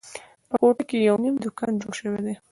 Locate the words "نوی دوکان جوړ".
1.23-1.93